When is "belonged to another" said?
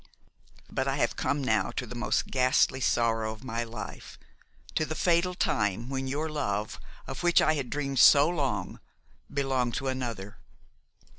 9.31-10.39